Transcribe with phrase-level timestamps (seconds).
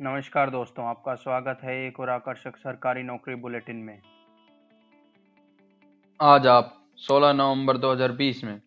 [0.00, 4.00] नमस्कार दोस्तों, आपका स्वागत है एक और आकर्षक सरकारी नौकरी बुलेटिन में।
[6.20, 8.60] आज आप 16 नवंबर 2020 में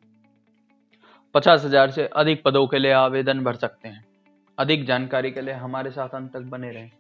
[1.36, 4.04] पचास हज़ार से अधिक पदों के लिए आवेदन भर सकते हैं।
[4.58, 6.92] अधिक जानकारी के लिए हमारे साथ अंत तक बने रहें।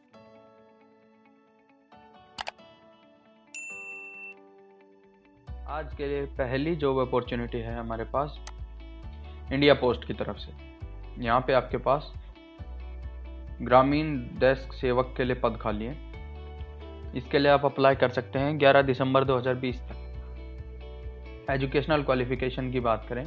[5.69, 8.39] आज के लिए पहली जॉब अपॉर्चुनिटी है हमारे पास
[9.53, 10.57] इंडिया पोस्ट की तरफ़ से।
[11.17, 12.13] यहाँ पे आपके पास
[13.61, 15.97] ग्रामीण डेस्क सेवक के लिए पद खाली है।
[17.15, 23.05] इसके लिए आप अप्लाई कर सकते हैं 11 दिसंबर 2020 तक। एजुकेशनल क्वालिफिकेशन की बात
[23.09, 23.25] करें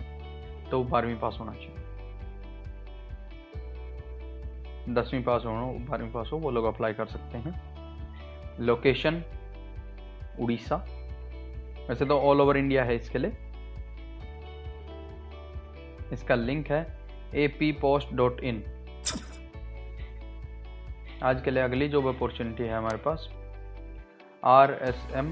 [0.71, 1.77] तो बारहवीं पास होना चाहिए।
[4.89, 5.51] दसवीं पास हो
[5.89, 7.55] बारहवीं पास हो, वो लोग अप्लाई कर सकते हैं।
[8.61, 9.23] लोकेशन
[10.41, 10.77] उड़ीसा।
[11.89, 13.33] वैसे तो ऑल ओवर इंडिया है इसके लिए।
[16.13, 16.87] इसका लिंक है
[17.35, 18.63] A P post dot in
[21.23, 23.29] आज के लिए अगली जॉब अपॉर्चुनिटी है हमारे पास
[24.45, 25.29] R S M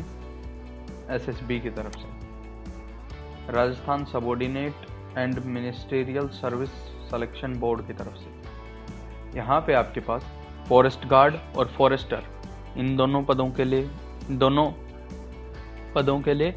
[1.10, 4.86] S S B की तरफ़ से। Rajasthan subordinate
[5.18, 6.70] and ministerial service
[7.10, 10.30] selection board की तरफ़ से। यहाँ पे आपके पास
[10.68, 12.22] फॉरेस्ट गार्ड और फॉरेस्टर
[12.76, 13.90] इन दोनों पदों के लिए
[14.30, 14.70] दोनों
[15.94, 16.54] पदों के लिए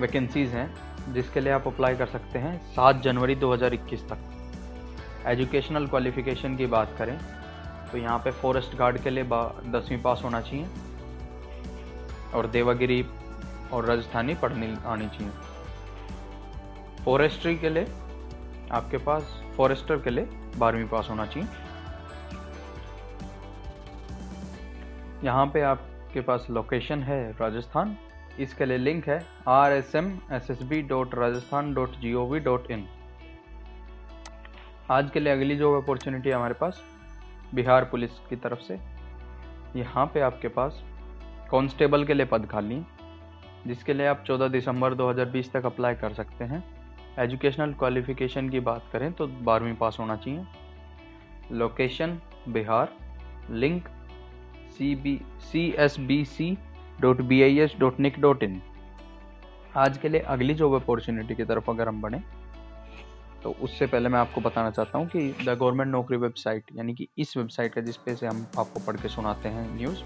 [0.00, 0.68] वैकेंसीज हैं,
[1.14, 4.18] जिसके लिए आप अप्लाई कर सकते हैं सात जनवरी 2021 तक।
[5.26, 7.18] एजुकेशनल क्वालिफिकेशन की बात करें
[7.92, 10.66] तो यहाँ पे फॉरेस्ट गार्ड के लिए दसवीं पास होना चाहिए।
[12.34, 13.04] और देवागिरी
[13.72, 15.32] और राजस्थानी पढ़नी, आनी चाहिए।
[17.04, 17.86] फॉरेस्ट्री के लिए
[18.72, 20.24] आपके पास फॉरेस्टर के लिए
[20.56, 21.48] बारहवीं पास होना चाहिए।
[25.24, 27.96] यहाँ पे आपके पास लोकेशन है राजस्थान।
[28.40, 32.24] इसके लिए लिंक है R S M S S B dot Rajasthan dot G O
[32.26, 32.86] V dot in
[34.90, 36.82] आज के लिए अगली जो अपॉर्चुनिटी हमारे पास।
[37.54, 38.78] बिहार पुलिस की तरफ़ से।
[39.76, 40.82] यहाँ पे आपके पास
[41.50, 42.82] कांस्टेबल के लिए पद खाली
[43.66, 46.62] जिसके लिए आप 14 दिसंबर 2020 तक अप्लाई कर सकते हैं।
[47.18, 50.44] एजुकेशनल क्वालिफिकेशन की बात करें तो बारहवीं पास होना चाहिए।
[51.52, 52.18] Location
[52.48, 52.92] Bihar,
[53.50, 53.88] link
[54.70, 56.56] C B C S B C
[57.00, 58.60] dot B I S dot nic dot in
[59.76, 62.22] आज के लिए अगली जॉब अपॉर्चुनिटी की तरफ़ अगर हम बढ़ें
[63.42, 67.08] तो उससे पहले मैं आपको बताना चाहता हूँ कि द गवर्नमेंट नौकरी वेबसाइट यानी कि
[67.18, 70.02] इस वेबसाइट का जिस पे से हम आपको पढ़ के सुनाते हैं न्यूज़।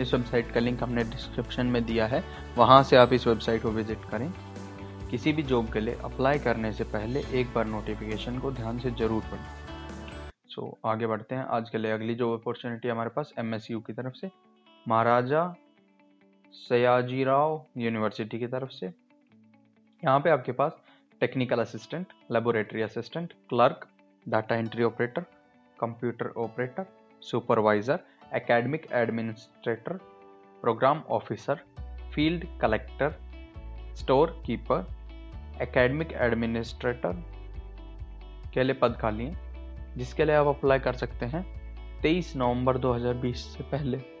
[0.00, 2.22] इस वेबसाइट का लिंक हमने डिस्क्रिप्शन में दिया है।
[2.56, 4.30] वहाँ से आप इस वेबसाइट को विज़िट करें।
[5.10, 8.90] किसी भी जॉब के लिए अप्लाई करने से पहले एक बार नोटिफिकेशन को ध्यान से
[8.90, 9.44] ज़रूर पढ़ें।
[10.48, 13.92] सो so, आगे बढ़ते हैं। आज के लिए अगली जॉब अपॉर्चुनिटी हमारे पास एमएसयू की
[13.92, 14.30] तरफ़ से।
[14.88, 15.54] महाराजा
[16.54, 18.86] सयाजीराव यूनिवर्सिटी की तरफ़ से।
[20.02, 20.76] यहाँ पे आपके पास
[21.20, 23.88] technical assistant laboratory assistant clerk
[24.28, 25.22] data entry operator
[25.80, 26.82] computer operator
[27.22, 27.98] supervisor
[28.34, 29.92] academic administrator
[30.60, 31.54] programme officer
[32.14, 33.10] field collector
[33.94, 34.86] store keeper
[35.62, 37.12] academic administrator
[38.54, 41.42] के लिए पद खाली हैं, जिसके लिए आप अप्लाई कर सकते हैं।
[42.02, 44.17] 23 नवंबर 2020 से पहले।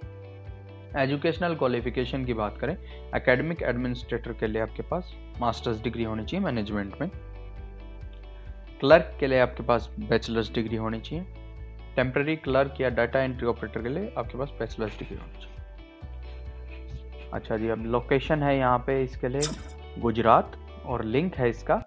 [0.98, 2.72] एजुकेशनल क्वालिफिकेशन की बात करें
[3.16, 7.10] एकेडमिक एडमिनिस्ट्रेटर के लिए आपके पास मास्टर्स डिग्री होनी चाहिए मैनेजमेंट में।
[8.80, 11.24] क्लर्क के लिए आपके पास बैचलर्स डिग्री होनी चाहिए।
[11.96, 15.56] टेम्प्रेरी क्लर्क या डाटा एंट्री ऑपरेटर के लिए आपके पास बैचलर्स डिग्री होनी चाहिए।
[17.32, 20.56] अच्छा जी, अब लोकेशन है यहाँ पे इसके लिए गुजरात
[20.86, 21.82] और लिंक है इसका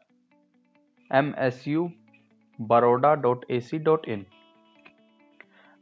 [1.11, 1.89] M S U
[2.59, 4.25] Baroda dot A C dot in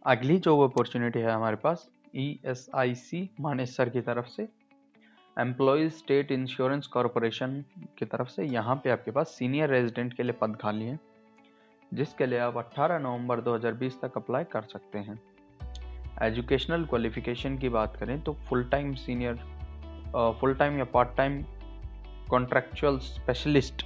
[0.05, 4.47] अगली जो अपॉर्चुनिटी है हमारे पास ई एस आई सी मानेसर की तरफ़ से।
[5.37, 7.63] एम्प्लॉयज़ स्टेट इंश्योरेंस कॉरपोरेशन
[7.99, 10.99] की तरफ़ से। यहाँ पे आपके पास सीनियर रेजिडेंट के लिए पद खाली हैं,
[11.91, 15.19] जिसके लिए आप 18 नवंबर 2020 तक अप्लाई कर सकते हैं।
[16.23, 19.35] एजुकेशनल क्वालिफिकेशन की बात करें तो full time senior
[20.39, 21.41] full time या पार्ट टाइम
[22.29, 23.85] कॉन्ट्रेक्चुअल स्पेशलिस्ट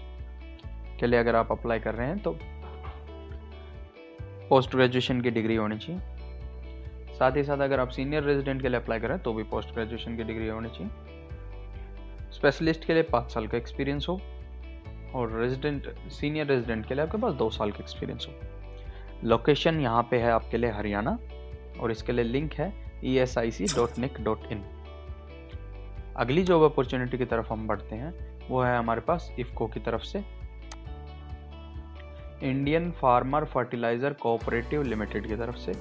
[1.00, 2.38] के लिए अगर आप अप्लाई कर रहे हैं तो
[4.50, 6.02] पोस्ट ग्रेजुएशन की डिग्री होनी चाहिए।
[7.14, 10.18] साथ ही साथ अगर आप सीनियर रेजिडेंट के लिए अप्लाई करें तो भी पोस्ट ग्रेजुएशन
[10.18, 14.20] की डिग्री होनी चाहिए। स्पेशलिस्ट के लिए पाँच साल का एक्सपीरियंस हो
[15.16, 20.08] और रेजिडेंट सीनियर रेजिडेंट के लिए आपके पास दो साल का एक्सपीरियंस हो। लोकेशन यहाँ
[20.12, 21.18] पे है आपके लिए हरियाणा
[21.80, 22.72] और इसके लिए लिंक है
[23.06, 24.64] E S I C dot nic dot in
[26.18, 28.14] अगली जॉब अपॉर्चुनिटी की तरफ़ हम बढ़ते हैं,
[28.50, 30.24] वो है हमारे पास इफ्को की तरफ़ से।
[32.44, 35.74] Indian farmer fertiliser cooperative limited की तरफ़ से।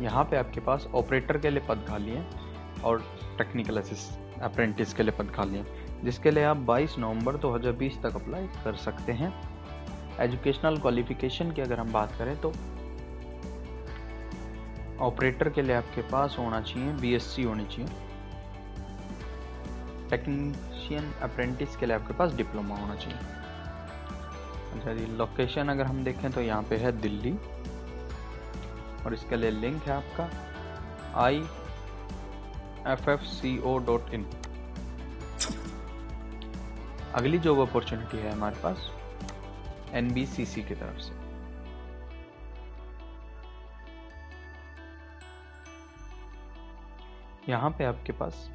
[0.00, 3.02] यहाँ पे आपके पास ऑपरेटर के लिए पद खाली हैं और
[3.38, 3.82] टेक्निकल
[4.42, 5.66] अप्रेंटिस के लिए पद खाली हैं,
[6.04, 9.32] जिसके लिए आप 22 नवंबर 2020 तक अप्लाई कर सकते हैं।
[10.20, 12.52] एजुकेशनल क्वालिफिकेशन की अगर हम बात करें तो
[15.00, 17.88] ऑपरेटर के लिए आपके पास होना चाहिए बीएससी होनी चाहिए।
[20.10, 23.18] टेक्नीशियन अप्रेंटिस के लिए आपके पास डिप्लोमा होना चाहिए।
[24.74, 27.32] अच्छा जी लोकेशन अगर हम देखें तो यहाँ पे है दिल्ली।
[29.06, 30.30] और इसके लिए लिंक है आपका
[31.20, 31.38] I
[32.86, 34.26] F F C O dot in
[37.14, 38.90] अगली जॉब अपॉर्चुनिटी है हमारे पास
[39.94, 41.18] एन बी सी सी की तरफ़ से।
[47.48, 48.48] यहाँ पे आपके पास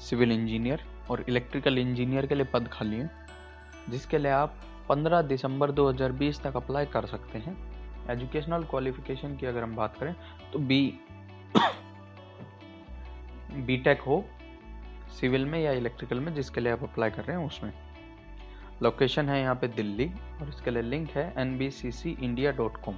[0.00, 3.10] सिविल इंजीनियर और इलेक्ट्रिकल इंजीनियर के लिए पद खाली हैं,
[3.90, 4.54] जिसके लिए आप
[4.88, 7.56] 15 दिसंबर 2020 तक अप्लाई कर सकते हैं।
[8.10, 10.14] एजुकेशनल क्वालिफिकेशन की अगर हम बात करें
[10.52, 10.80] तो बी
[13.56, 14.24] बी टेक हो,
[15.10, 17.72] सिविल में या इलेक्ट्रिकल में, जिसके लिए आप अप्लाई कर रहे हैं उसमें।
[18.82, 20.06] लोकेशन है यहाँ पे दिल्ली,
[20.40, 22.94] और इसके लिए लिंक है N B C C India dot com